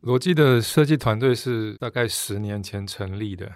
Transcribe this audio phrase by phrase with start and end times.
[0.00, 3.50] 罗技的设计团队是大概十年前成立的。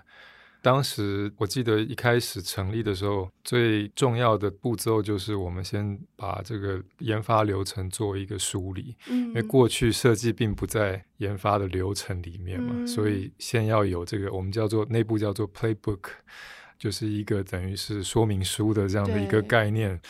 [0.61, 16.01] 当时我记得一开始成立的时候，最重要的步骤就是我们先把这个研发流程做一个梳理，嗯，因为过去设计并不在研发的流程里面嘛，嗯，所以先要有这个我们叫做内部叫做 playbook，
[16.79, 20.01] 就是一个等于是说明书的这样的一个概念，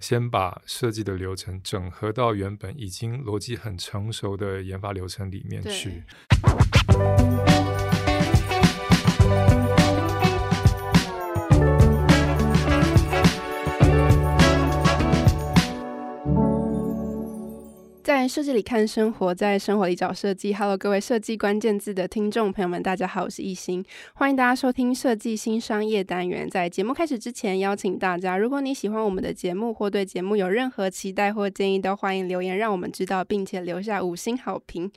[0.00, 6.02] 先把设计的流程整合到原本已经逻辑很成熟的研发流程里面去。
[18.24, 20.54] 在设计里看生活，在生活里找设计。
[20.54, 23.84] Hello，各位设计关键字的听众朋友们，大家好，我是艺兴，
[24.14, 26.48] 欢迎大家收听设计新商业单元。
[26.48, 34.90] 在节目开始之前，邀请大家，如果你喜欢我们的节目，或对节目有任何期待或建议，都欢迎留言让我们知道，并且留下五星好评。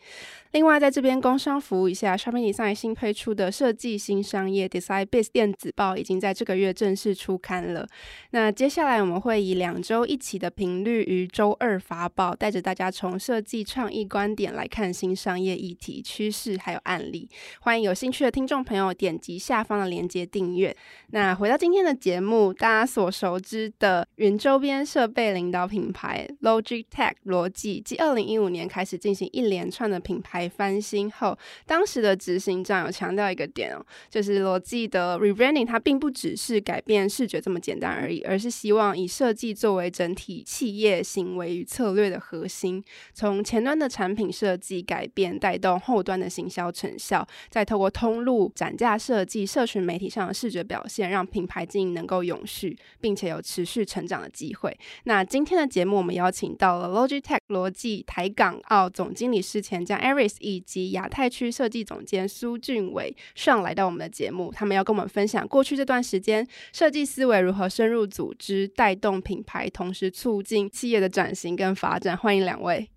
[0.57, 7.87] 另外，在这边工商服务一下，Shopping Design 新推出的设计新商业 Design Base 电子报已经在这个月正式出刊了。
[8.31, 17.29] 那接下来我们会以两周一期的频率于周二发报，带着大家从设计创意观点来看新商业议题趋势还有案例。
[17.59, 20.75] 欢迎有兴趣的听众朋友点击下方的链接订阅。
[21.11, 30.46] 那回到今天的节目，大家所熟知的云周边设备领导品牌 Logitech 罗技，继二零一五年开始进行一连串的品牌。
[30.47, 54.77] 翻新后，当时的执行长有强调一个点哦，就是罗技的 rebranding，它并不只是改变视觉这么简单而已，而是希望以设计作为整体企业行为与策略的核心，从前端的产品设计改变，带动后端的行销成效，再透过通路、展架设计、社群媒体上的视觉表现，让品牌经营能够永续，并且有持续成长的机会。
[55.03, 60.35] 那今天的节目，我们邀请到了 Logitech 罗技台港澳总经理事前将 Aris。
[60.39, 72.15] 以及亚太区设计总监苏俊伟上来到我们的节目，他们要跟我们分享过去这段时间设计思维如何深入组织，带动品牌，同时促进企业的转型跟发展。
[72.15, 72.89] 欢迎两位。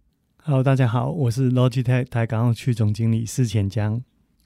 [0.43, 4.03] Hello，大家好，我是 Logitech 台港澳区总经理施前江。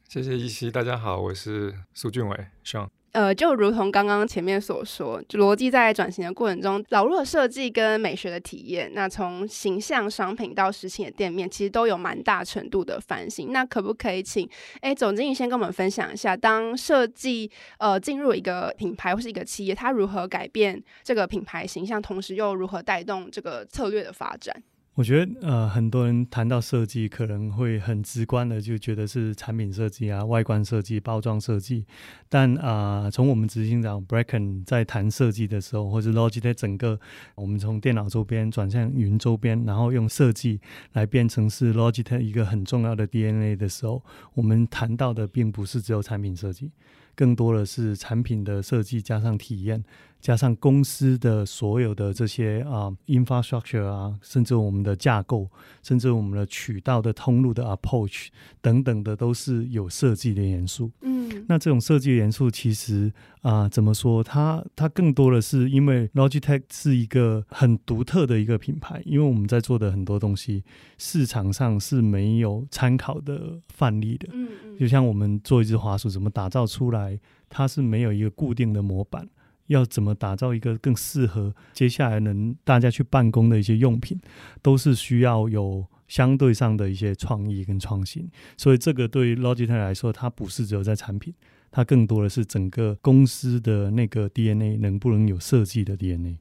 [0.09, 2.89] 谢谢依稀，大家好，我是苏俊伟 Sean。
[3.15, 8.91] 呃，就如同刚刚前面所说，逻辑在转型的过程中，导入了设计跟美学的体验。
[8.93, 13.53] 那从形象商品到实体的店面，其实都有蛮大程度的翻新。
[13.53, 14.49] 那可不可以请
[14.81, 17.49] 哎总经理先跟我们分享一下，当设计
[17.79, 24.61] 呃进入一个品牌或是一个企业，它如何改变这个品牌形象，同时又如何带动这个策略的发展？
[24.97, 31.85] 我觉得，呃，很多人谈到设计，可能会很直观的就觉得是产品设计啊、外观设计、包装设计。
[32.29, 37.01] 但啊、呃，从我们执行长 Bracken 在谈设计的时候，或者 Logitech 整个，
[37.35, 40.61] 我们从电脑周边转向云周边，然后用设计
[40.93, 44.01] 来变成是 Logitech 一个很重要的 DNA 的时候，
[44.35, 46.71] 我们谈到的并不是只有产品设计，
[47.17, 49.83] 更多的是产品的设计加上体验。
[50.25, 55.51] 加上公司的所有的这些啊、uh, infrastructure 啊，甚至我们的架构，
[55.83, 58.29] 甚至我们的渠道的通路的 approach
[58.63, 60.91] 等等的，都是有设计的元素。
[61.03, 63.13] 嗯，那这种设计元素其实
[63.43, 64.25] 啊，uh, 怎么说？
[64.25, 70.65] 它它更多的是因为 Logitech 是一个很独特的一个品牌，因为我们在做的很多东西，
[70.97, 74.31] 市场上是没有参考的范例的。
[74.33, 77.21] 嗯嗯，就像我们做一只滑鼠，怎么打造出来，
[77.51, 79.29] 它是没有一个固定的模板。
[79.69, 84.21] 要怎么打造一个更适合接下来能大家去办公的一些用品，
[84.63, 88.31] 都是需要有相对上的一些创意跟创新。
[88.57, 91.35] 所以这个对于 Logitech 来说，它不是只有在产品，
[91.71, 96.39] 它更多的是整个公司的那个 DNA 能不能有设计的 DNA。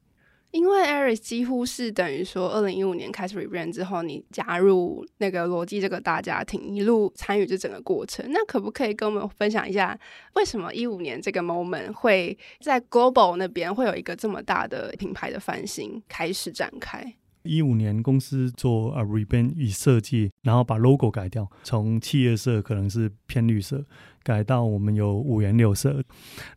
[0.54, 8.24] 因为 Aris 几乎是等于说，二零一五年开始 rebrand 之后，你加入那个罗技这个大家庭，一路参与这整个过程。
[8.30, 9.98] 那可不可以跟我们分享一下，
[10.36, 17.16] 为什么一五年这个 moment 会在 Global 那边会有一个这么大的品牌的翻新开始展开？
[17.42, 23.84] 一五年公司做啊 rebrand 与设计，然后把 logo 改掉，从企业色可能是偏绿色，
[24.22, 26.04] 改到我们有五颜六色。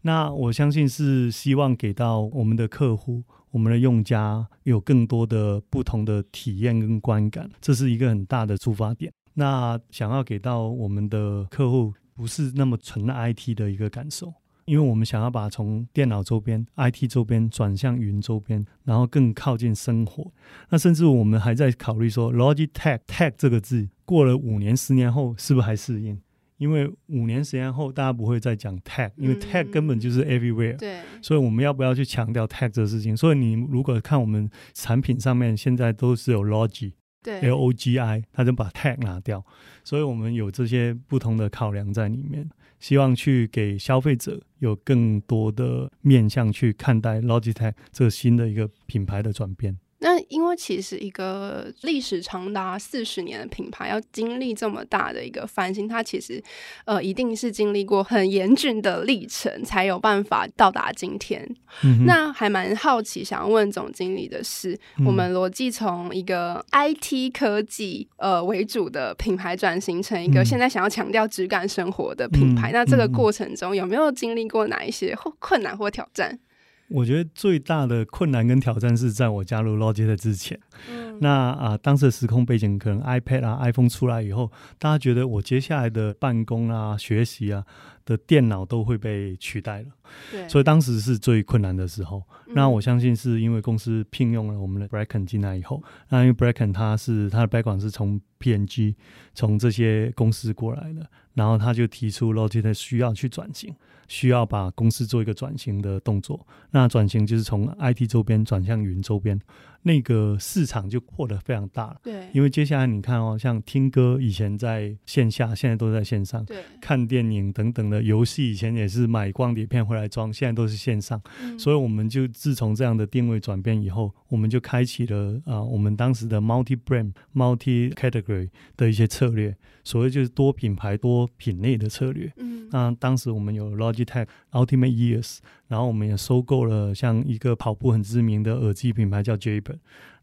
[0.03, 3.25] 那我相信是希望给到我们的客户。
[3.57, 9.11] 我们的用家有更多的不同的体验跟观感，这是一个很大的出发点。
[9.33, 14.31] 那想要给到我们的客户，不是那么纯 IT 的一个感受，
[14.67, 20.31] 因为我们想要把从电脑周边、IT 周边转向云周边，然后更靠近生活。
[20.69, 26.21] 那甚至我们还在考虑说，Logitech Tech 这个字过了五年、十年后，是不是还适应？
[26.59, 30.77] 因为五年时间后，大家不会再讲 tag，因为 tag 根本就是 everywhere。
[30.77, 33.17] 对，所以我们要不要去强调 tag 这个事情？
[33.17, 36.93] 所以你如果看我们产品上面现在都是有 Logi，
[37.23, 39.45] 对，L O G I，他就把 tag 拿掉，
[39.85, 42.49] 所以我们有这些不同的考量在里面，
[42.81, 49.77] 希望去给消费者有更多的面向去看待 Logitech 这个新的一个品牌的转变。
[50.07, 56.41] 那因为其实一个历史长达四十年的品牌，要经历这么大的一个翻新，它其实
[56.85, 61.45] 呃一定是经历过很严峻的历程，才有办法到达今天。
[61.83, 76.39] 嗯、那还蛮好奇，想要问总经理的是，嗯、我们罗技从一个 IT 科技呃为主的品牌，转型成一个现在想要强调质感生活的品牌，嗯、那这个过程中有没有经历过哪一些困难或挑战？
[76.89, 80.59] 我觉得最大的困难跟挑战是在我加入 Logitech 之前。
[80.91, 87.65] 嗯、那啊，当时的时空背景可能 iPad 啊、iPhone 出来以后，大家觉得我接下来的办公啊、学习啊
[88.07, 89.89] 的电脑都会被取代了。
[90.31, 90.49] 对。
[90.49, 92.23] 所以当时是最困难的时候。
[92.47, 98.95] 嗯、那我相信是因为公司聘用了我们的 Bracken 进来以后，那因为 Bracken 他是他的 background 是从 PNG
[99.35, 103.75] 从这些公司过来的，然后他就提出 Logitech 需要去转型。
[104.09, 109.37] 需要把公司做一个转型的动作，那转型就是从 IT 周边转向云周边，
[109.87, 112.01] 那个市场就扩得非常大了。
[112.03, 116.45] 对，因为接下来你看哦，像听歌以前在线下，现在都在线上。
[116.45, 121.23] 对，看电影等等的游戏以前也是买光碟片回来装，现在都是线上。
[121.41, 132.33] 嗯，所以我们就自从这样的定位转变以后，我们就开启了啊，我们当时的 multi brand、multi category 的一些策略，所谓就是多品牌、多品类的策略。
[132.39, 135.39] 嗯，那当时我们有 Logitech Ultimate Ears，
[135.69, 139.37] 然后我们也收购了像一个跑步很知名的耳机品牌叫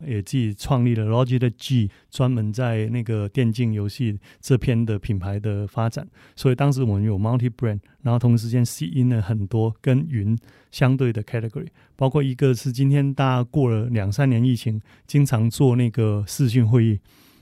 [0.05, 6.07] 也自己创立了 Logitech G，专门在那个电竞游戏这边的品牌的发展。
[6.35, 10.37] 所以当时我们有 multi brand，然后同时间吸引了很多跟云
[10.71, 16.99] 相对的 category，包括一个是今天大家过了两三年疫情，经常做那个视讯会议，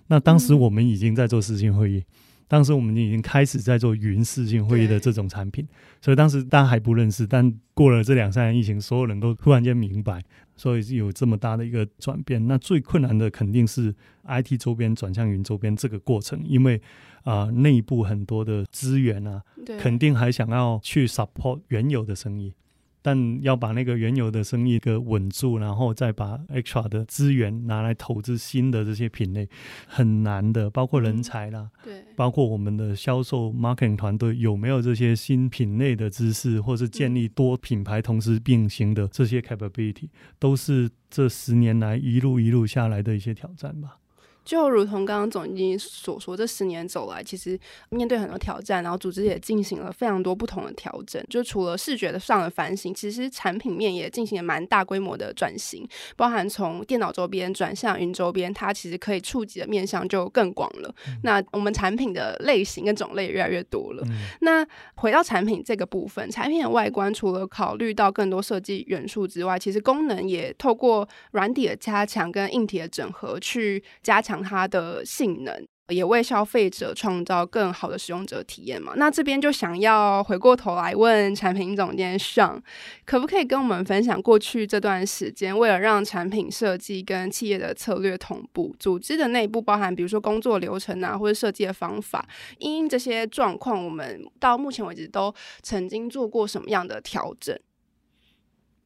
[0.08, 1.98] 那当时我们已经在做视讯会议。
[1.98, 2.06] 嗯
[2.52, 5.66] 当时我们已经开始在做云视讯会议的这种产品，
[6.02, 10.22] 所以当时大家还不认识，但过了这两三年疫情，所有人都突然间明白，
[10.58, 12.46] 所以有这么大的一个转变。
[12.48, 13.96] 那最困难的肯定是
[14.26, 16.76] IT 周边转向云周边这个过程，因为
[17.24, 19.42] 啊、呃、内部很多的资源啊，
[19.80, 22.54] 肯定还想要去 support 原有的生意。
[23.02, 29.48] 但要把那个原有的生意给稳住，然后再把 extra 的资源拿来投资新的这些品类，
[29.88, 30.70] 很难的。
[30.70, 43.98] 包括人才啦，嗯、对，包括我们的销售 marketing 团队有没有这些新品类的知识，或是建立多品牌同时并行的这些 capability，都是这十年来一路一路下来的一些挑战吧。
[44.44, 47.58] 就如同刚刚总经理所说，这十年走来，其实
[47.90, 51.24] 面对很多挑战，然后组织也进行了非常多不同的调整。
[51.30, 60.92] 就除了视觉的上的翻新，其实产品面也进行了蛮大规模的转型，包含从电脑周边转向云周边，它其实可以触及的面向就更广了。
[61.08, 64.04] 嗯、那我们产品的类型跟种类也越来越多了。
[64.08, 64.66] 嗯、那
[64.96, 74.31] 回到产品这个部分，产品的外观除了考虑到更多设计元素之外，其实功能也透过软体的加强跟硬体的整合去加强。
[74.32, 78.94] 强它的性能，也为消费者创造更好的使用者体验嘛。
[78.96, 82.62] 那这边就想要回过头来问产品总监上
[83.06, 92.26] 可不可以跟我们分享过去这段时间，为了让产品设计跟企业的策略同步，组织的内部包含比如说工作流程啊，或者设计的方法，
[92.60, 97.60] 因这些状况，我们到目前为止都曾经做过什么样的调整？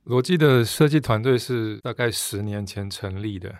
[0.05, 3.55] 罗技的设计团队是大概十年前成立的。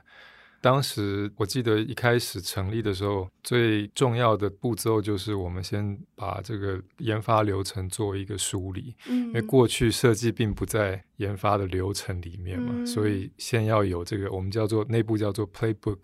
[0.65, 16.01] 当时我记得一开始成立的时候，最重要的步骤就是我们先把这个研发流程做一个梳理，嗯，因为过去设计并不在研发的流程里面嘛，嗯，所以先要有这个我们叫做内部叫做 playbook，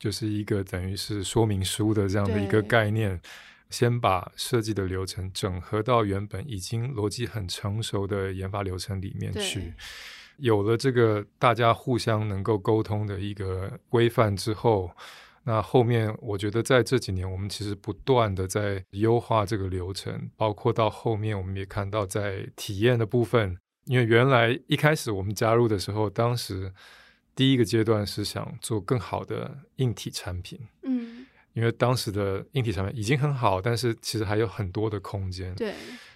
[0.00, 3.20] 就是一个等于是说明书的这样的一个概念，
[3.70, 9.74] 先把设计的流程整合到原本已经逻辑很成熟的研发流程里面去。
[10.38, 14.90] 有了这个大家互相能够沟通的一个规范之后，
[15.44, 26.72] 那后面我觉得在这几年，我们其实不断的在优化这个流程，包括到后面我们也看到在体验的部分，因为原来一开始我们加入的时候，当时
[27.34, 31.24] 第一个阶段是想做更好的硬体产品，嗯，
[31.54, 35.72] 因为当时的硬体产品已经很好，但是其实还有很多的空间，对，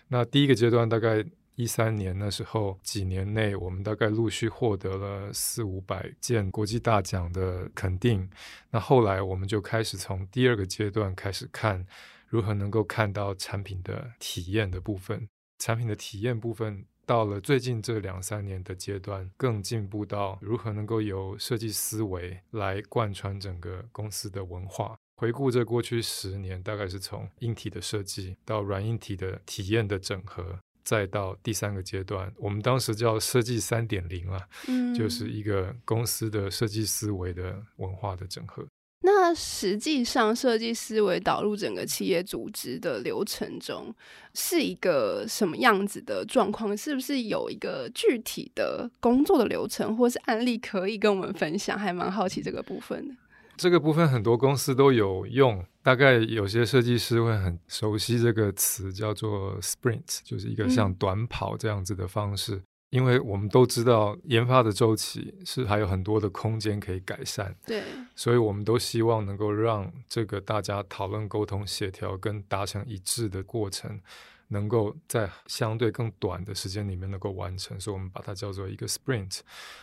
[0.08, 1.24] 那第一个阶段大概。
[1.60, 8.30] 一三年那时候，几年内我们大概陆续获得了四五百件国际大奖的肯定。
[8.70, 11.86] 那后来我们就开始从第二个阶段开始看，
[12.28, 15.28] 如何能够看到产品的体验的部分。
[15.58, 24.96] 产品的体验部分到了最近这两三年的阶段，更进步到如何能够由设计思维来贯穿整个公司的文化。
[25.18, 38.64] 回顾这过去十年，大概是从硬体的设计到软硬体的体验的整合，再到第三个阶段，我们当时叫设计三点零啊，嗯，就是一个公司的设计思维的文化的整合。
[39.02, 43.94] 那实际上，设计思维导入整个企业组织的流程中，
[44.34, 46.76] 是一个什么样子的状况？
[46.76, 51.78] 是不是有一个具体的工作的流程，或是案例可以跟我们分享？
[51.78, 53.14] 还蛮好奇这个部分的。
[53.60, 62.56] 这个部分很多公司都有用，大概有些设计师会很熟悉这个词，叫做 Sprint，就是一个像短跑这样子的方式。
[62.56, 67.84] 嗯因为我们都知道研发的周期是还有很多的空间可以改善，对，
[68.16, 74.00] 所以我们都希望能够让这个大家讨论、沟通、协调跟达成一致的过程，
[74.52, 79.40] 能够在相对更短的时间里面能够完成，所以我们把它叫做一个 sprint。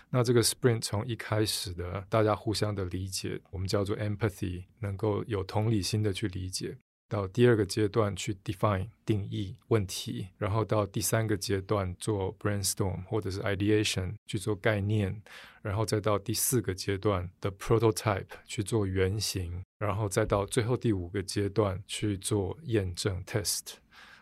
[0.10, 6.78] 那这个 sprint 从一开始的大家互相的理解，我们叫做 empathy，能够有同理心的去理解。
[7.10, 15.22] 到第二个阶段去 define 定义问题，然后到第三个阶段做 brainstorm 或者是 ideation 去做概念，
[15.62, 23.76] 然后再到第四个阶段的 prototype 去做原型，然后再到最后第五个阶段去做验证 test。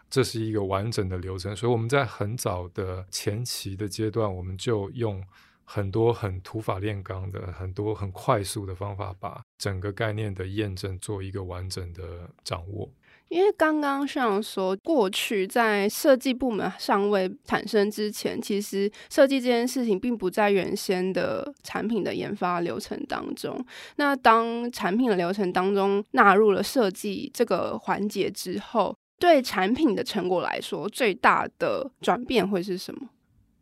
[0.10, 5.24] 这是一个完整的流程，所以我们在很早的前期的阶段，我们就用。
[5.68, 12.88] 很多很土法炼钢的，很多很快速的方法，把整个概念的验证做一个完整的掌握。
[13.30, 23.60] 因为刚刚像说，过去在设计部门尚未产生之前，其实设计这件事情并不在原先的产品的研发流程当中。
[23.96, 33.10] 那当产品的流程当中纳入了设计这个环节之后，对产品的成果来说，最大的转变会是什么？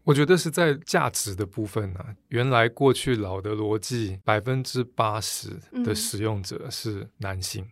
[0.04, 2.16] 我觉得是在价值的部分呢、啊。
[2.30, 5.50] 原来过去老的逻辑，百分之八十
[5.86, 7.66] 的使用者是男性。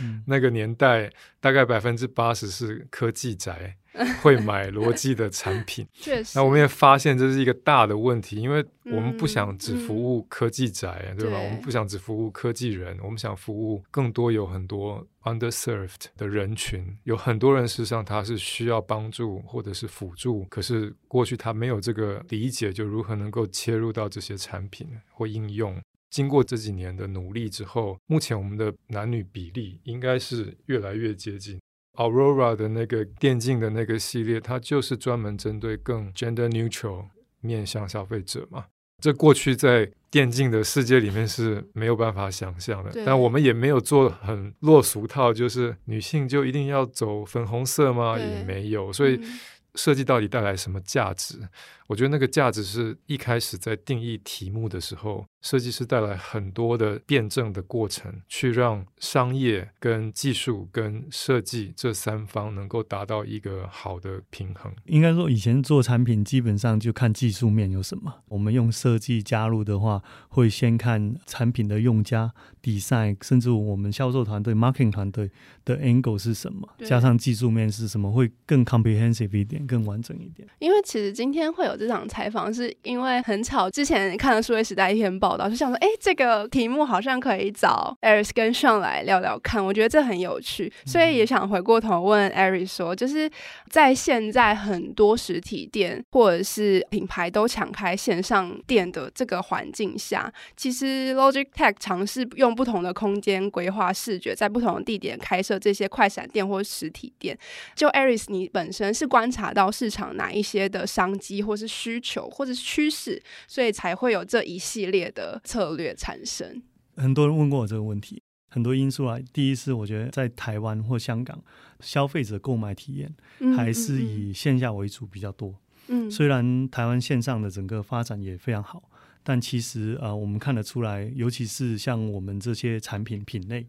[0.00, 1.10] 嗯、那个年代
[1.40, 3.76] 大概百分之八十是科技宅。
[4.22, 6.32] 会买罗技的产品， 确实。
[6.38, 11.36] 那我们也发现这是一个大的问题，因为我们不想只服务科技宅，对吧？
[11.36, 25.80] 对，我们不想只服务科技人，我们想服务更多有很多 underserved 的人群，有很多人事实上他是需要帮助或者是辅助，可是过去他没有这个理解，就如何能够切入到这些产品或应用。
[26.10, 31.58] 经过这几年的努力之后，目前我们的男女比例应该是越来越接近。
[31.94, 37.06] Aurora 的那个电竞的那个系列，它就是专门针对更 gender neutral
[37.40, 38.66] 面向消费者嘛。
[39.00, 48.18] 这过去在电竞的世界里面是没有办法想象的，但我们也没有做很落俗套，就是女性就一定要走粉红色吗？
[48.18, 49.16] 也没有，所以。
[49.16, 49.40] 嗯
[49.74, 51.48] 设计到底带来什么价值？
[51.86, 64.72] 我觉得那个价值是一开始在定义题目的时候，设计师带来很多的辩证的过程，去让商业跟技术跟设计这三方能够达到一个好的平衡。
[64.84, 72.32] 应该说，以前做产品基本上就看技术面有什么，我们用设计加入的话，会先看产品的用家
[72.62, 75.30] design，甚至我们销售团队、marketing 团队
[75.64, 79.66] 的 angle 是什么，加上技术面是什么，会更 comprehensive 一点。
[79.72, 93.30] 更完整一点，因为其实今天会有这场采访，是因为很巧，之前看了数位时代一篇报道，就想说，哎，这个题目好像可以找 Aris 跟 Sean 来聊聊看，我觉得这很有趣，所以也想回过头问 Aris 说，就是
[93.70, 107.38] 在现在很多实体店或者是品牌都抢开线上店的这个环境下，其实 Logitech 尝试用不同的空间规划视觉，在不同的地点开设这些快闪店或实体店。
[107.76, 109.52] 就 Aris，你本身是观察。
[109.52, 116.62] 到市场哪一些的商机，或是需求，或者是趋势，所以才会有这一系列的策略产生。
[116.96, 119.18] 很多人问过我这个问题，很多因素啊。
[119.32, 121.42] 第一是我觉得在台湾或香港，
[121.80, 123.14] 消费者购买体验
[123.56, 125.54] 还是以线下为主比较多。
[125.88, 128.82] 嗯，虽然台湾线上的整个发展也非常好，
[129.22, 133.66] 但其实啊、呃，我们看得出来，尤其是像我们这些产品品类，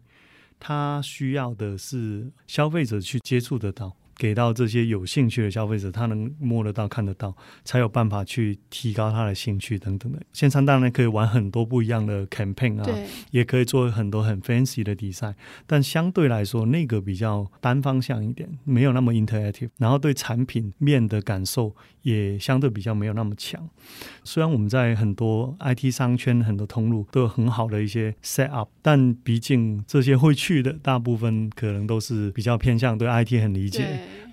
[0.60, 3.96] 它需要的是消费者去接触得到。
[4.16, 10.20] 给到这些有兴趣的消费者，他能摸得到、看得到，才有办法去提高他的兴趣等等的。
[10.32, 12.88] 线上当然可以玩很多不一样的 campaign 啊，
[13.30, 15.34] 也可以做很多很 fancy 的 design，
[15.66, 21.74] 但相对来说，那个比较单方向一点，没有那么 interactive，然后对产品面的感受
[22.04, 23.68] 也相对比较没有那么强。
[24.22, 33.84] 虽然我们在很多 IT 商圈、很多通路都有很好的一些 set up，但毕竟这些会去的大部分可能都是比较偏向对 IT 很理解。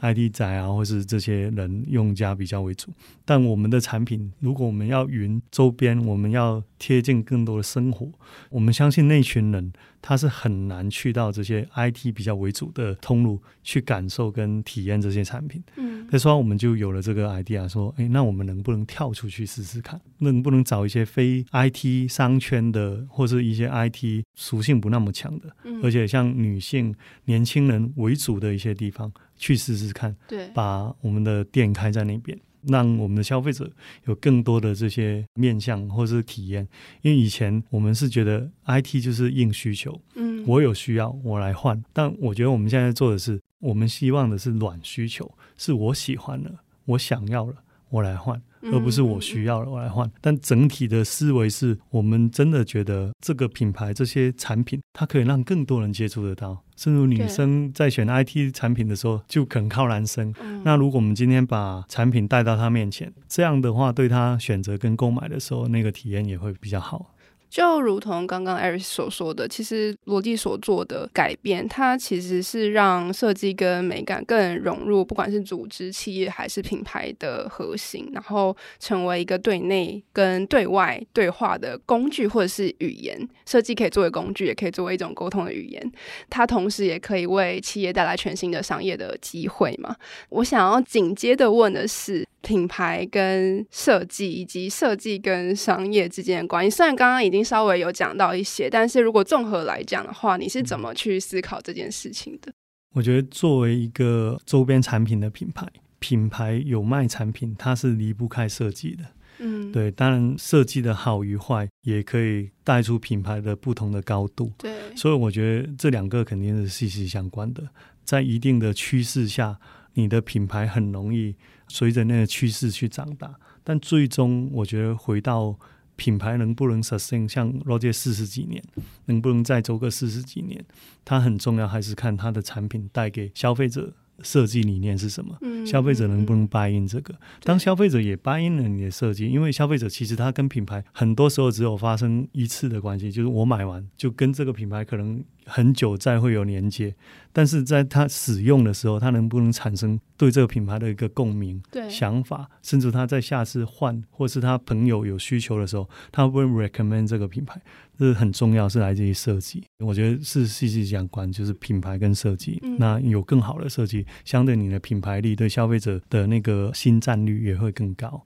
[0.03, 2.89] IT 宅啊，或是这些人用家比较为主。
[3.23, 8.09] 但我们的产品，如果我们要云周边，我们要贴近更多的生活，
[8.49, 15.61] 我们相信那群人他是很难去到这些 IT 比较为主的通路去感受跟体验这些产品。
[15.75, 19.99] 嗯，所以说我们就有了这个 idea，说，哎，那我们能不能跳出去试试看？
[20.19, 26.93] 能不能找一些非 IT 商圈的，或是一些 IT 属性不那么强的，嗯、而且像女性、
[27.25, 30.15] 年轻人为主的一些地方去试试看？
[30.27, 32.37] 对，把我们的店开在那边。
[32.67, 33.67] 让我们的消费者
[34.05, 36.67] 有更多的这些面向或是体验，
[37.01, 46.51] 因为以前我们是觉得 IT 就是硬需求，嗯，我有需要我来换，但我觉得我们现在做的是，我们希望的是软需求，是我喜欢了，
[46.91, 47.55] 我想要了，
[47.89, 48.41] 我来换。
[48.63, 60.31] 而不是我需要了我来换，但整体的思维是我们真的觉得这个品牌这些产品，它可以让更多人接触得到，甚至女生在选 IT 产品的时候就可能靠男生。
[60.63, 67.15] 那如果我们今天把产品带到他面前，这样的话对他选择跟购买的时候，那个体验也会比较好。
[67.51, 83.27] 就如同刚刚 Aris 所说的，其实罗辑所做的改变，它其实是让设计跟美感更融入，不管是组织、企业还是品牌的核心，然后成为一个对内跟对外对话的工具或者是语言。
[83.45, 85.91] 设计可以作为工具，也可以作为一种沟通的语言。
[86.29, 89.93] 它同时也可以为企业带来全新的商业的机会嘛。
[90.29, 102.51] 我想要紧接着问的是，品牌跟设计以及设计跟商业之间的关系，虽然刚刚已经稍微有讲到一些，但是如果综合来讲的话，你是怎么去思考这件事情的？
[102.93, 105.67] 我觉得作为一个周边产品的品牌，
[105.99, 109.03] 品牌有卖产品，它是离不开设计的。
[109.39, 114.51] 嗯，对，当然设计的好与坏，也可以带出品牌的不同的高度。
[114.57, 117.63] 对，所以我觉得这两个肯定是息息相关的，
[118.03, 119.57] 在一定的趋势下。
[119.93, 121.35] 你的品牌很容易
[121.67, 125.53] 随着那个趋势去长大，但最终我觉得回到
[126.01, 128.59] 品牌能不能 sustain，像 Roger 四十几年，
[129.05, 130.65] 能不能再走个四十几年，
[131.05, 133.93] 它很重要，还是看它的产品带给消费者
[134.23, 137.13] 设计理念是什么，嗯、消费者能不能 buy in 这个？
[137.43, 145.23] 当消费者也 buy in 了你的设计，因为消费者其实他跟品牌很多时候只有发生一次的关系，就是我买完就跟这个品牌可能。
[145.51, 146.95] 很久再会有连接，
[147.33, 157.61] 但是在他使用的时候，他能不能产生对这个品牌的一个共鸣、对想法，甚至他在下次换，或是他朋友有需求的时候，他会 recommend 这个品牌？
[157.99, 159.63] 这是很重要，是来自于设计。
[159.77, 162.57] 我觉得是息息相关，就是品牌跟设计。
[162.63, 168.25] 嗯、那有更好的设计，相对你的品牌力对消费者的那个新占率也会更高。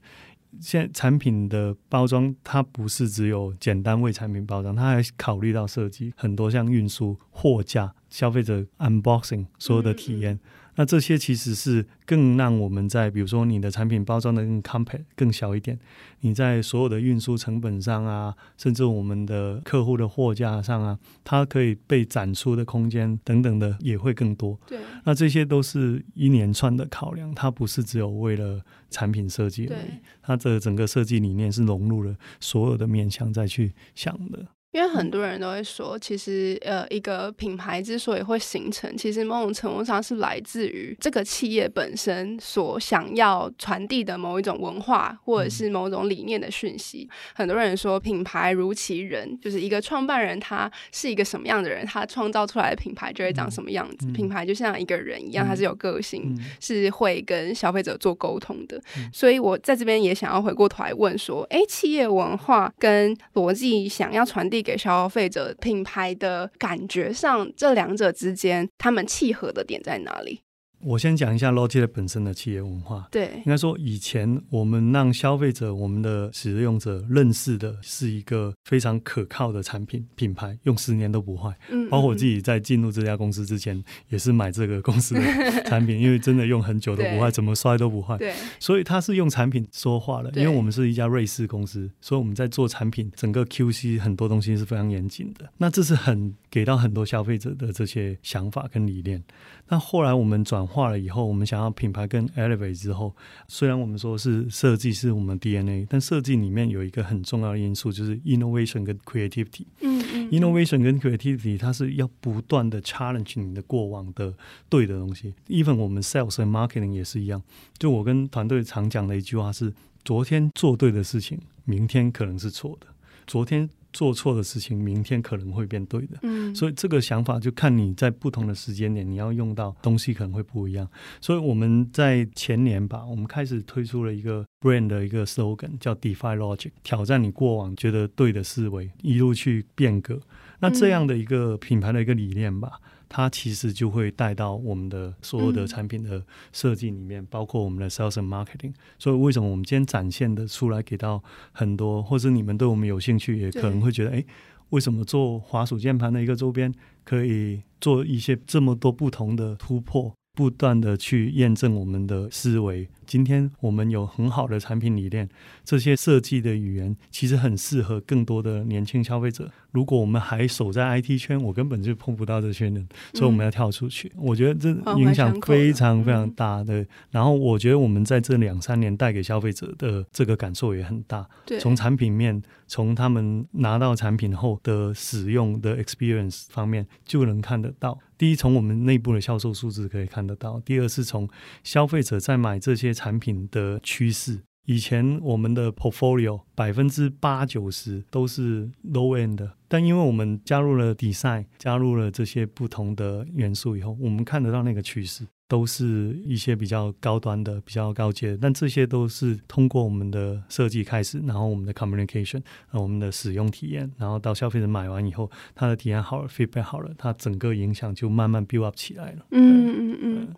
[0.60, 10.34] 现在产品的包装，它不是只有简单为产品包装，它还考虑到设计很多，像运输、货架、消费者 unboxing 所有的体验。
[10.34, 10.40] 嗯嗯
[10.76, 15.78] 那这些其实是更让我们在，比如说你的产品包装的更 compact 更小一点，
[16.20, 24.58] 你在所有的运输成本上啊，甚至我们的客户的货架上啊，它可以被展出的空间等等的也会更多。
[24.66, 29.78] 对，那这些都是一连串的考量，它不是只有为了产品设计而已，对
[30.22, 34.46] 它的整个设计理念是融入了所有的面向再去想的。
[34.76, 47.08] 因为很多人都会说，其实呃，一个品牌之所以会形成，其实某种程度上是来自于这个企业本身所想要传递的某一种文化，或者是某种理念的讯息。
[47.34, 54.06] 很多人说，品牌如其人，就是一个创办人他是一个什么样的人，他创造出来的品牌就会长什么样子。
[54.12, 58.78] 品牌就像一个人一样，他是有个性，是会跟消费者做沟通的。
[59.10, 64.65] 所以我在这边也想要回过头来问说，哎，企业文化跟逻辑想要传递。
[64.66, 70.42] 给消费者品牌的感觉上，这两者之间，他们契合的点在哪里？
[70.80, 73.08] 我先讲一下 Roger 本身的企业文化。
[73.10, 81.56] 对，应该说以前我们让消费者、我们的使用者认识的是一个非常可靠的产品品牌，用十年都不坏。
[81.70, 85.20] 嗯，包括我自己在进入这家公司之前，也是买这个公司的
[85.64, 88.16] 产品， 因为真的用很久都不坏，怎么摔都不坏。
[88.18, 90.30] 对，所以它是用产品说话的。
[90.36, 95.50] 因为我们是一家瑞士公司，所以我们在做产品，整个 QC 很多东西是非常严谨的。
[95.56, 99.24] 那这是很给到很多消费者的这些想法跟理念。
[99.68, 103.14] 那后来我们转化了以后，我们想要品牌更 elevate 之后，
[103.48, 109.64] 虽然我们说是设计是我们 DNA，但设计里面有一个很重要的因素，就是 innovation 跟 creativity。
[109.80, 110.30] 嗯嗯。
[110.30, 114.32] innovation 跟 creativity 它是要不断的 challenge 你的过往的
[114.68, 115.34] 对的东西。
[115.48, 117.42] even 我们 sales 和 marketing 也是一样。
[117.78, 119.72] 就我跟团队常讲的一句话是：
[120.04, 122.86] 昨天做对的事情，明天可能是错的；
[123.26, 126.18] 昨天做错的事情，明天可能会变对的。
[126.20, 130.86] 嗯，所以这个想法就看你在不同的时间点，你要用到东西可能会不一样。
[131.22, 140.20] 所以我们在前年吧，我们开始推出了一个 brand 的一个 slogan，叫 Defy Logic，挑战你过往觉得对的思维，一路去变革。
[140.60, 142.72] 那这样的一个品牌的一个理念吧。
[142.82, 148.72] 嗯它其实就会带到我们的所有的产品的设计里面，嗯、包括我们的 sales and marketing。
[148.98, 154.24] 所以为什么我们今天展现的出来给到很多，或者你们对我们有兴趣，也可能会觉得，哎，
[154.70, 156.72] 为什么做滑鼠键盘的一个周边
[157.04, 162.88] 可以做一些这么多不同的突破，不断的去验证我们的思维。
[163.06, 165.28] 今天我们有很好的产品理念，
[165.64, 169.50] 这些设计的语言其实很适合更多的年轻消费者。
[169.70, 174.10] 如果我们还守在 IT 圈，我根本就碰不到这些人，所以我们要跳出去。
[174.16, 176.80] 嗯、我觉得这影响非常非常大的。
[176.80, 181.28] 嗯、然后我觉得我们在这两三年带给消费者的这个感受也很大。
[181.44, 187.98] 对从产品面，从他们拿到产品后的使用的 experience 方面就能看得到。
[188.18, 191.28] 第一，从我们内部的销售数字可以看得到；第二，是从
[191.62, 192.95] 消费者在买这些。
[192.96, 205.26] 产品的趋势，以前我们的 portfolio 百分之八九十都是 low end 的，但因为我们加入了 design，加入了这些不同的元素以后，我们看得到那个趋势。
[205.48, 219.26] 都是一些比较高端的、比较高阶的，但这些都是通过我们的设计开始，然后我们的 communication，我们的使用体验，然后到消费者买完以后，他的体验好了，feedback 好了，他整个影响就慢慢 build up 起来了。
[219.30, 220.28] 嗯嗯嗯。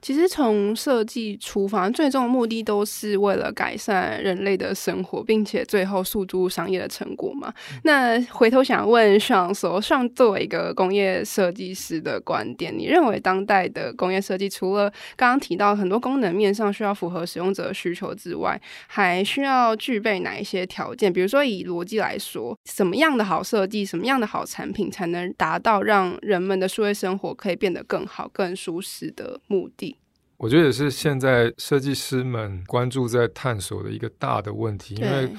[0.00, 7.52] 其实从设计出发，最终的目的都是为了改善人类的生活，并且最后诉诸商业的成果嘛。
[7.72, 14.50] 嗯、那回头想问上所上作为一个工业设计师的观点，你认为当代的工业设计？
[14.54, 21.12] 除了刚刚提到很多功能面上需要符合使用者的需求之外，还需要具备哪一些条件？
[21.12, 29.96] 比如说以逻辑来说，什么样的好设计，什么样的好产品，才能达到让人们的数位生活可以变得更好、更舒适的目的？
[30.36, 35.30] 我觉得也是现在设计师们关注在探索的一个大的问题，因为。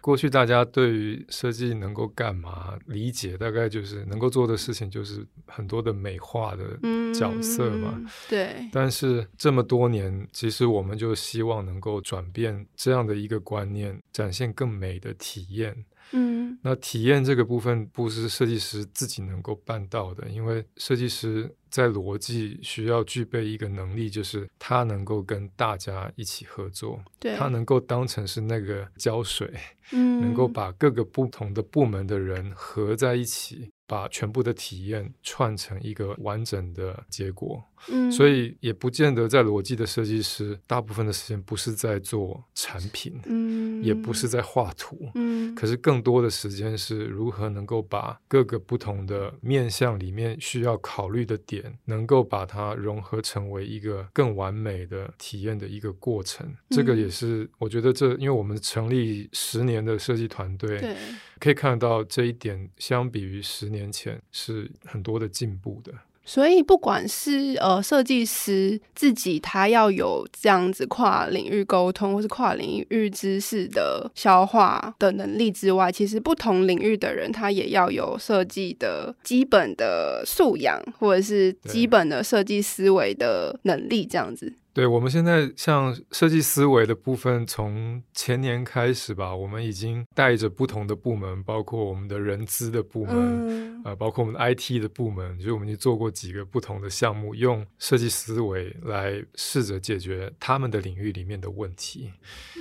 [0.00, 6.78] 过去大家对于设计能够干嘛理解，大概就是能够做的事情就是很多的美化的
[7.12, 7.94] 角色嘛。
[7.96, 8.68] 嗯、对。
[8.72, 15.84] 但是这么多年，其实我们就希望能够转变这样的一个观念，展现更美的体验。
[16.12, 16.58] 嗯。
[16.62, 21.54] 那体验这个部分不是设计师自己能够办到的，因为设计师。
[21.70, 29.52] 在逻辑需要具备一个能力，就是他能够跟大家一起合作，对他能够当成是那个胶水，
[29.92, 37.62] 嗯，能够把各个不同的部门的人合在一起，把全部的体验串成一个完整的结果。
[37.88, 51.59] 嗯，所以也不见得在逻辑的设计师，大部分的时间不是在做产品，嗯，也不是在画图，嗯，可是更多的时间是如何能够把各个不同的面向里面需要考虑的点。
[51.84, 60.96] 能够把它融合成为一个更完美的体验的一个过程，嗯、这个也是我觉得这，因为我们成立十年的设计团队，对，
[61.38, 65.92] 可以看得到这一点，相比于十年前是很多的进步的。
[66.24, 84.52] 所以，不管是呃设计师自己，他要有这样子跨领域沟通，或是跨领域知识的消化的能力之外，其实不同领域的人，他也要有设计的基本的素养，或者是基本的设计思维的能力，这样子。
[84.72, 102.12] 对，我们现在像设计思维的部分，从前年开始吧，我们已经带着不同的部门，包括我们的人资的部门，嗯、呃，包括我们的 IT 的部门，就是我们已经做过几个不同的项目，用设计思维来试着解决他们的领域里面的问题。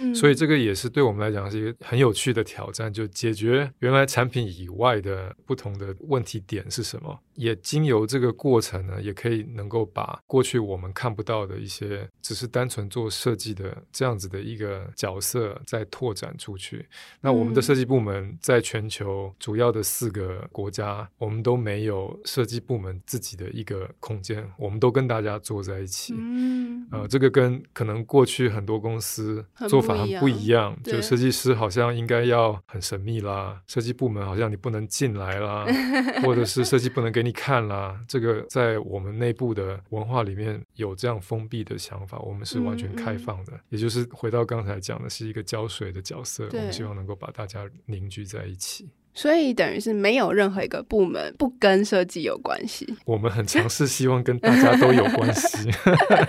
[0.01, 7.19] 嗯、所以这个也是对我们来讲是一个很有趣的挑战，就解决原来产品以外的不同的问题点是什么。
[7.35, 16.85] 也经由这个过程呢，也可以能够把过去我们看不到的一些，只是单纯做设计的这样子的一个角色在拓展出去。
[17.21, 26.15] 那我们的设计部门在全球主要的四个国家，我们都没有设计部门自己的一个空间，我们都跟大家坐在一起。
[26.17, 35.65] 嗯，呃，这个跟可能过去很多公司做法很不一样，就设计师好像应该要很神秘啦，设计部门好像你不能进来啦，
[36.23, 37.19] 或者是设计不能给。
[37.19, 48.87] 你看啦，这个在我们内部的文化里面有这样封闭的想法，我们是完全开放的，嗯嗯、也就是回到刚才讲的，是一个胶水的角色，我们希望能够把大家凝聚在一起。
[49.11, 52.87] 所以等于是没有任何一个部门不跟设计有关系。
[53.05, 55.69] 我们很尝试希望跟大家都有关系。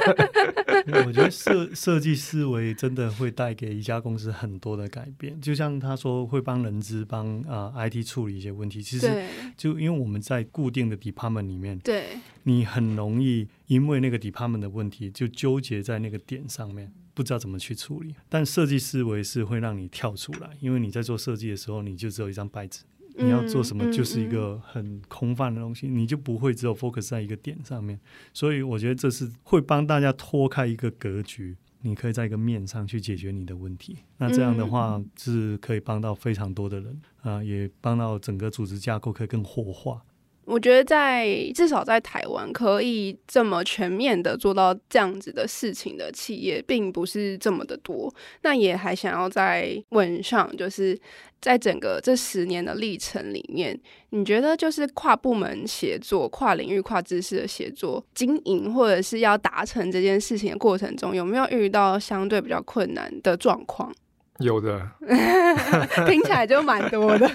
[1.06, 5.40] 我觉得设设计思维真的会带给一家公司很多的改变。
[5.40, 9.24] 就像他说会帮人资帮啊 IT 处理一些问题，其实
[9.56, 18.14] 就因为我们在固定的 department 里面，对，你很容易因为那个 department 的问题就纠结在那个点上面，不知道怎么去处理。
[18.28, 22.80] 但设计思维是会让你跳出来，因为你在做设计的时候，你就只有一张白纸。
[23.22, 28.00] 你要做什么就是一个很空泛的东西，你就不会只有 focus 在一个点上面。
[28.32, 33.98] 所以我觉得这是会帮大家脱开一个格局，你可以在一个面上去解决你的问题。
[34.16, 40.02] 那这样的话是可以帮到非常多的人啊，也帮到整个组织架构可以更活化。
[40.50, 48.12] 我觉得在至少在台湾可以这么全面的做到这样子的事情的企业，并不是这么的多。
[48.42, 50.98] 那也还想要再问上，就是
[51.40, 63.94] 在整个这十年的历程里面，你觉得就是跨部门协作、跨领域、跨知识的协作、经营，或者是要达成这件事情的过程中，有没有遇到相对比较困难的状况？
[64.40, 64.90] 有的，
[66.08, 67.30] 听起来就蛮多的。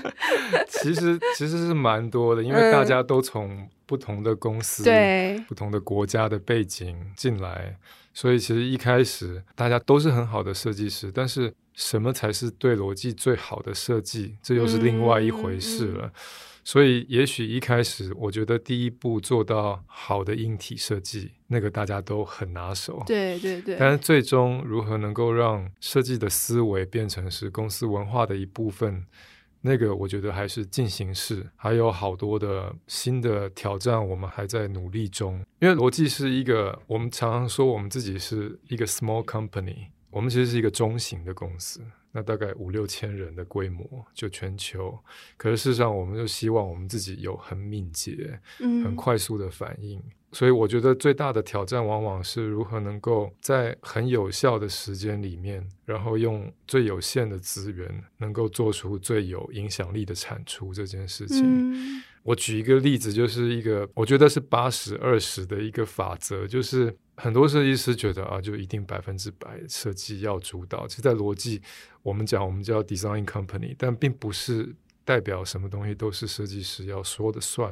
[0.68, 7.78] 其实其实是蛮多的，因为大家都从不同的公司、嗯、对不同的国家的背景进来，
[8.14, 16.06] 所以其实一开始大家都是很好的设计师，但是什么才是对逻辑最好的设计，这又是另外一回事了。
[16.06, 16.12] 嗯嗯
[16.68, 23.04] 所以，也许一开始，我觉得第一步做到好的硬体设计，那个大家都很拿手。
[23.06, 23.78] 对对对。
[23.80, 29.06] 但是，最终如何能够让设计的思维变成是公司文化的一部分，
[29.62, 35.46] 那个我觉得还是进行式，还有好多的新的挑战，我们还在努力中。
[35.60, 41.82] 因为逻辑是一个，我们常常说我们自己是一个 small company，我们其实是一个中型的公司。
[42.14, 44.98] 那大概五六千人的规模，就全球。
[45.36, 50.00] 可是事实上，我们就希望我们自己有很敏捷、很快速的反应。
[50.00, 50.12] 嗯。
[50.32, 61.44] 所以我觉得最大的挑战，往往是如何能够在很有效的时间里面，然后用最有限的资源，能够做出最有影响力的产出这件事情。
[61.44, 62.02] 嗯。
[62.24, 66.96] 我举一个例子，就是一个我觉得是八十二十的一个法则，就是。
[67.18, 70.86] 很多设计师觉得啊，就一定百分之百设计要主导。
[70.88, 71.62] 其实，在逻辑，
[72.04, 74.76] 我们讲我们叫 design company，但并不是
[75.06, 77.72] 代表什么东西都是设计师要说的算。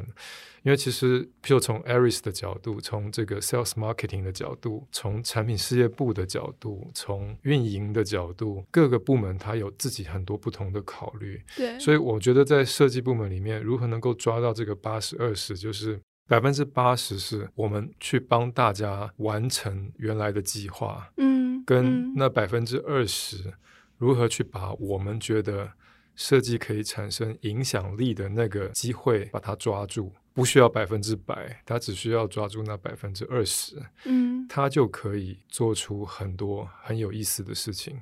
[0.64, 11.42] 因为其实，譬如从 Aris 的角度，从这个 sales marketing 的角度，从产品事业部的角度，从运营的角度，各个部门它有自己很多不同的考虑。
[11.58, 16.00] 对，所以我觉得在设计部门里面，如何能够抓到这个八十二十，就是。
[16.28, 23.54] 百分之八十是我们去帮大家完成原来的计划，嗯，跟那百分之二十
[23.98, 25.72] 如何去把我们觉得
[26.16, 38.02] 设计可以产生影响力的那个机会把它抓住，不需要百分之百，它只需要抓住那百分之二十，嗯，它就可以做出很多很有意思的事情。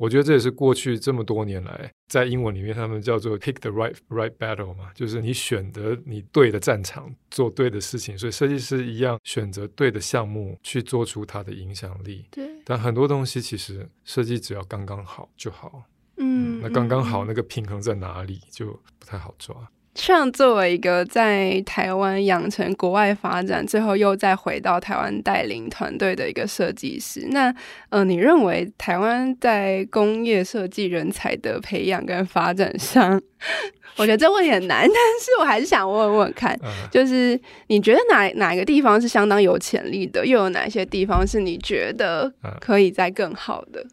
[0.00, 12.24] 我觉得这也是过去这么多年来，在英文里面他们叫做 pick the right right battle 嘛，就是你选择你对的战场做对的事情，所以设计师一样选择对的项目去做出它的影响力。
[12.30, 15.82] 对，但很多东西其实设计只要刚刚好就好。
[16.16, 19.54] 嗯，嗯，那刚刚好那个平衡在哪里就不太好抓。
[19.94, 27.52] 像作为一个在台湾养成国外发展，最后又再回到台湾带领团队的一个设计师，那
[27.88, 33.20] 呃，你认为台湾在工业设计人才的培养跟发展上，
[33.98, 36.56] 我觉得这问题很难，但是我还是想问问看，
[36.90, 43.84] 就是你觉得哪哪个地方是相当有潜力的，又有哪些地方是你觉得可以再更好的？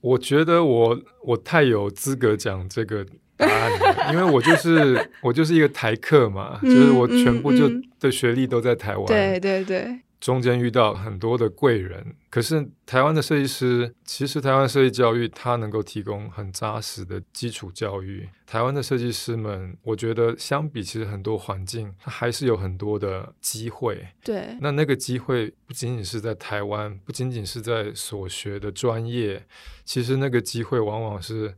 [0.00, 3.06] 我觉得我我太有资格讲这个。
[3.38, 3.46] 答
[4.04, 7.70] 案，因为我就是我就是一个台客嘛，嗯、就是我全部就
[8.00, 12.14] 的学历都在台湾，对对对，中间遇到很多的贵人。
[12.30, 18.28] 可是台湾的设计师，其实台湾设计教育它能够提供很扎实的基础教育。
[18.46, 24.06] 台湾的设计师们，我觉得相比其实很多环境，它还是有很多的机会。
[24.22, 29.46] 对，那那个机会不仅仅是在台湾，不仅仅是在所学的专业，
[29.84, 31.54] 其实那个机会往往是。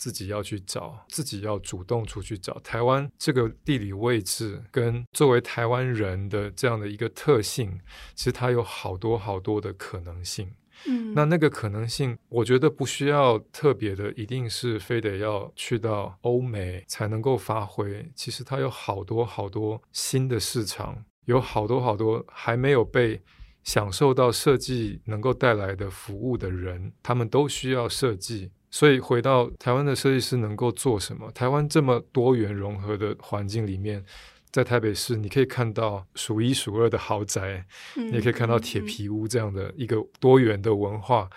[0.00, 2.58] 自己要去找，自己要主动出去找。
[2.60, 7.78] 台湾这个地理位置跟作为台湾人的这样的一个特性，
[8.14, 10.50] 其实它有好多好多的可能性。
[10.86, 18.10] 嗯，那那个可能性，我觉得不需要特别的，一定是非得要去到欧美才能够发挥。
[18.16, 23.20] 其实它有好多好多新的市场，有好多好多还没有被
[23.62, 28.50] 享受到设计能够带来的服务的人，他们都需要设计。
[28.70, 31.30] 所以回到台湾的设计师能够做什么？
[31.32, 34.04] 台湾这么多元融合的环境里面，
[34.52, 41.28] 在台北市，你可以看到数一数二的豪宅，嗯、你也可以看到铁皮屋这样的一个多元的文化。
[41.30, 41.36] 嗯、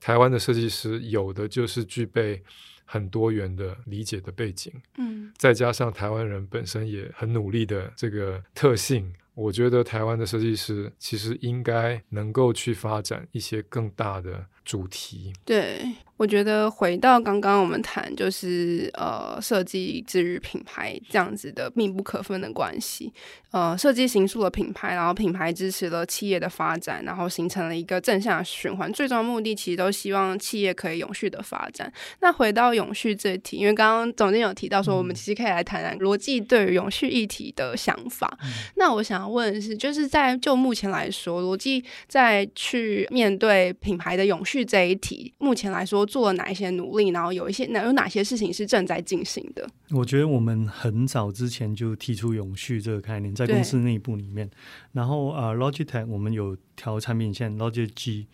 [0.00, 2.42] 台湾的设计师有的就是具备
[2.84, 9.12] 很多元的理解的背景，嗯，再加上台湾人本身也很努力的这个特性。
[9.34, 15.32] 我觉得台湾的设计师其实应该能够去发展一些更大的主题。
[15.44, 15.84] 对。
[16.16, 23.12] 我觉得回到刚刚我们谈，就是呃，设计之于品牌这样子的密不可分的关系。
[23.52, 28.92] 呃，设计形塑了品牌，然后品牌支持了企业的发展，然后形成了一个正向循环。
[28.92, 31.90] 最终目的其实都希望企业可以永续的发展。
[32.20, 38.38] 那回到永续这一题，因为刚刚总监有提到说，我们其实可以来谈谈逻辑对于永续议题的想法。
[38.42, 46.05] 嗯、那我想要问的是，就是在就目前来说，逻辑在去面对品牌的永续这一题，目前来说。
[46.06, 49.68] 做了哪一些努力，然后有一些哪有哪些事情是正在进行的？
[49.90, 54.48] 我觉得我们很早之前就提出永续这个概念，在公司内部里面。
[54.92, 58.26] 然后啊、呃、Logitech 我们有条产品线 Logi G。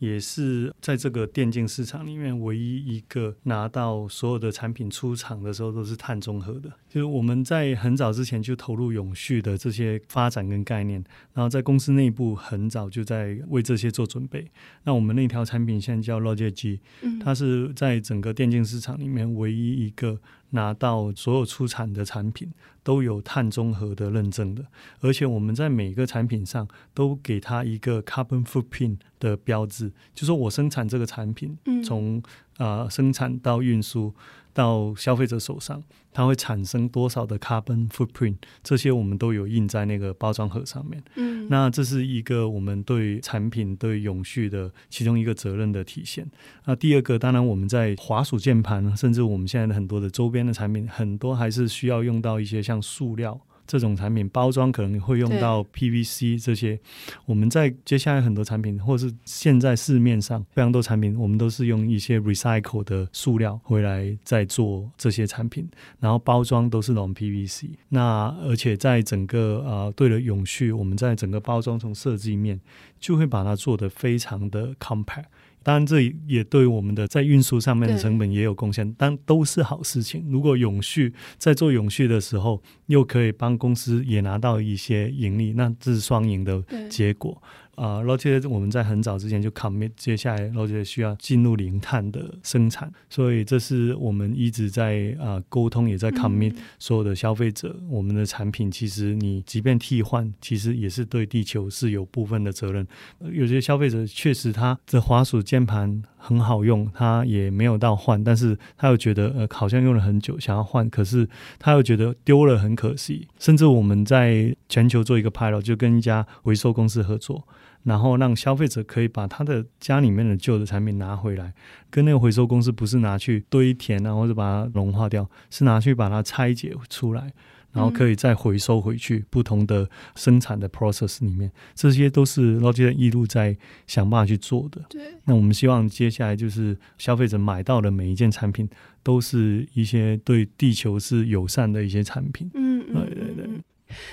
[0.00, 14.50] 也是在这个电竞市场里面唯一一个拿到所有的产品出厂的时候都是碳中和的，就是我们在很早之前就投入永续的这些发展跟概念，然后在公司内部很早就在为这些做准备。
[14.84, 16.80] 那我们那条产品线叫 Logi G，
[17.22, 20.18] 它是在整个电竞市场里面唯一一个。
[20.50, 24.64] 拿到所有出产的产品都有碳中和的认证的，
[25.00, 32.22] 而且我们在每个产品上都给它一个 carbon footprint 的标志，就说我生产这个产品，从
[32.60, 34.14] 啊、呃、生产到运输。
[34.52, 35.80] 到消费者手上，
[36.12, 38.34] 它会产生多少的 carbon footprint？
[38.64, 41.00] 这些我们都有印在那个包装盒上面。
[41.14, 46.28] 嗯，那这是一个我们对产品对永续的其中一个责任的体现。
[46.64, 53.40] 那第二个，当然我们在滑鼠键盘，甚至我们现在的很多的周边的产品，很多还是需要用到一些像塑料。
[53.70, 56.76] 这种产品包装可能会用到 PVC 这些，
[57.24, 65.68] 我们在接下来很多产品，或是现在市面上非常多产品，我们都是用一些 recycle 的塑料回来再做这些产品，
[66.00, 67.68] 然后包装都是那种 PVC。
[67.90, 72.60] 那而且在整个呃，对了永续，我们在整个包装从设计面
[72.98, 75.26] 就会把它做得非常的 compact。
[75.62, 80.24] 当然，这也对我们的在运输上面的成本也有贡献，对但都是好事情。
[80.28, 87.42] 如果永续在做永续的时候，又可以帮公司也拿到一些盈利，那这是双赢的结果。
[87.80, 102.86] 啊，而且我们在很早之前就 commit，接下来而且需要进入零碳的生产，所以这是我们一直在啊沟通，也在 commit 所有的消费者，嗯、我们的产品其实你即便替换，其实也是对地球是有部分的责任。
[103.32, 111.26] 有些消费者确实他的滑鼠键盘很好用，他也没有到换，但是他又觉得呃好像用了很久，想要换，可是
[111.58, 113.26] 他又觉得丢了很可惜。
[113.38, 117.48] 甚至我们在全球做一个 pilot，就跟一家回收公司合作。
[117.82, 121.52] 然后让消费者可以把他的家里面的旧的产品拿回来，
[121.88, 127.32] 跟那个回收公司不是拿去堆填啊，或者把它融化掉，是拿去把它拆解出来，
[127.72, 134.82] 然后可以再回收回去不同的生产的 process 里面，这些都是 Logitech 一路在想办法去做的。
[134.88, 138.68] 对，那我们希望接下来就是消费者买到的每一件产品，
[139.02, 142.50] 都是一些对地球是友善的一些产品。
[142.54, 143.48] 嗯，对对对。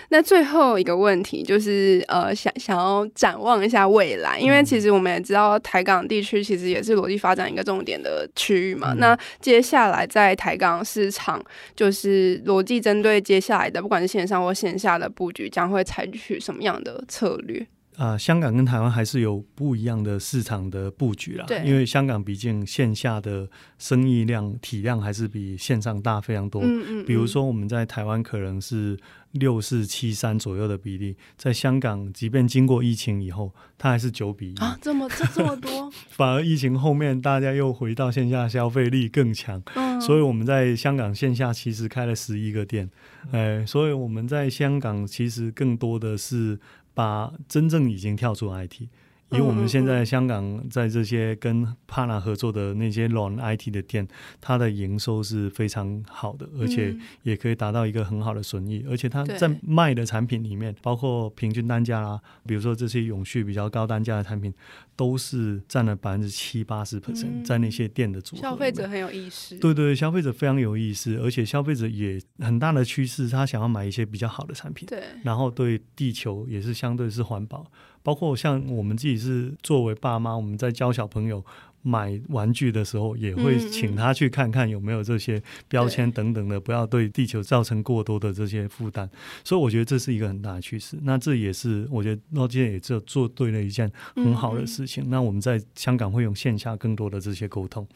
[0.09, 8.93] 那最后一个问题就是，呃，想想要展望一下未来，因为其实我们也知道台港地区其实也是逻辑发展一个重点的区域嘛。
[8.93, 11.43] 嗯、那接下来在台港市场，
[11.75, 17.65] 就是逻辑针对接下来的不管是线上或线下的布局，将会采取什么样的策略？
[17.97, 21.45] 啊、呃，香港跟台湾还是有不一样的市场的布局啦。
[21.47, 26.61] 对，因为香港毕竟线下的生意量体量还是比线上大非常多。
[26.61, 27.05] 嗯嗯嗯。
[27.05, 28.95] 比如说我们在台湾可能是
[29.31, 35.91] 六四七三左右的比例，在香港即便经过疫情以后，它还是九比一啊，这么这这么多。
[36.11, 42.87] 反而疫情后面大家又回到线下消费力更强，嗯、所以我们在香港线下其实开了十一个店。
[43.31, 46.59] 哎，所以我们在香港其实更多的是。
[46.97, 48.87] 把真正已经跳出 IT，
[49.31, 54.07] 以我们现在香港在这些跟 partner 合作的那些 non IT 的店，
[54.39, 58.85] 它的营收是非常好的，而且也可以达到一个很好的损益。
[58.89, 64.53] 而且它在卖的产品里面，包括平均单价啦，比如说这些永续比较高单价的产品，
[64.95, 68.41] 都是占了百分之七八十 percent 在那些店的组合。
[68.41, 77.69] 消费者很有意识，对对，消费者非常有意识，而且消费者也很大的趋势，他想要买一些比较好的产品，对，然后对地球也是相对是环保。
[78.07, 81.43] 包括像我们自己是作为爸妈，我们在教小朋友。
[81.83, 89.09] 买玩具的时候，也会请他去看看有没有这些标签等等的，不要对地球造成过多的这些负担。
[89.41, 90.97] 所以我觉得这是一个很大的趋势。
[91.03, 95.09] 那这也是我觉得 Logitech 也就做对了一件很好的事情。
[95.09, 97.87] 那我们在香港会用线下更多的这些沟通。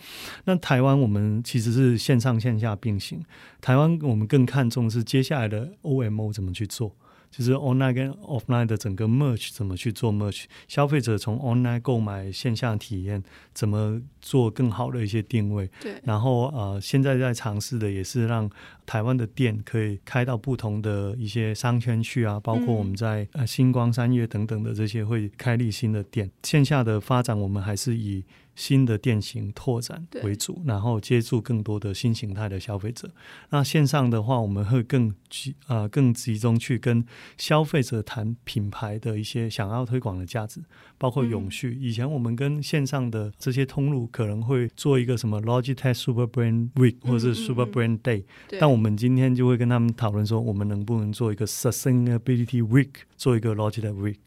[0.46, 3.22] 那台湾我们其实是线上线下并行。
[3.60, 6.96] 台湾我们更看重是接下来的 OMO 怎么去做。
[7.32, 13.24] 就是 online 跟 offline 的整个 merge 怎么去做 merge，消费者从 online 购买线下体验
[13.54, 15.68] 怎么做更好的一些定位。
[15.82, 15.96] 对。
[16.04, 18.50] 然后呃，现在在尝试的也是让
[18.86, 26.30] 台湾的店可以开到不同的一些商圈去啊，包括我们在呃星光三月等等的这些会开立新的店。
[26.44, 28.24] 线下的发展我们还是以。
[28.56, 33.10] 新的店型拓展为主，然后接触更多的新形态的消费者。
[33.50, 37.04] 那线上的话，我们会更集啊、呃、更集中去跟
[37.38, 40.62] 消费者谈品牌的一些想要推广的价值，
[40.98, 41.70] 包括永续。
[41.70, 54.18] 嗯、以前我们跟线上的这些通路可能会做一个什么 Logitech Super Brand Week 或者是 Super Brand Day，嗯嗯嗯，但我们今天就会跟他们讨论说，我们能不能做一个 Sustainability Week，做一个 Logitech Week，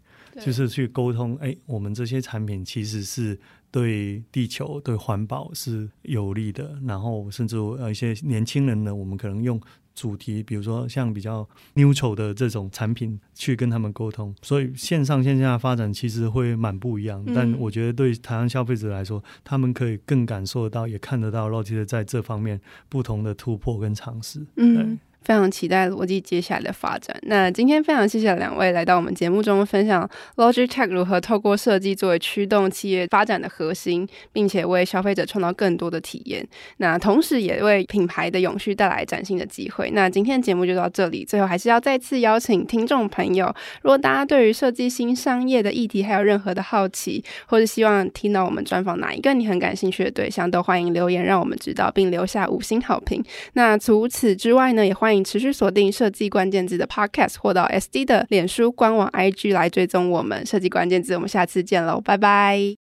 [0.45, 3.39] 就是去沟通，哎，我们这些产品其实是。
[3.75, 9.61] 对地球、对环保是有利的，然后甚至呃一些年轻人呢，我们可能用
[9.97, 11.45] 主题，比如说像比较
[11.75, 17.21] neutral 的这种产品去跟他们沟通，所以线上线下发展其实会蛮不一样。
[17.27, 24.47] 嗯、但我觉得对台湾消费者来说，他们可以更感受得到，也看得到 Logitech 在这方面不同的突破跟尝试。
[24.55, 25.01] 嗯。
[25.25, 27.17] 非常期待逻辑接下来的发展。
[27.23, 36.47] 那今天非常谢谢两位来到我们节目中分享 Logitech 如何透过设计作为驱动企业发展的核心，并且为消费者创造更多的体验。
[36.77, 39.91] 那同时也为品牌的永续带来崭新的机会。
[39.93, 41.25] 那今天的节目就到这里。
[41.25, 43.47] 最后还是要再次邀请听众朋友，
[43.83, 53.25] 如果大家对于设计新商业的议题还有任何的好奇，或是希望听到我们专访哪一个你很感兴趣的对象，都欢迎留言让我们知道，并留下五星好评。
[53.53, 61.15] 那除此之外呢，也欢迎持续锁定设计关键字的 Podcast，或到 SD 的脸书官网 IG 来追踪我们设计关键字。
[61.15, 62.84] 我们下次见喽，拜拜。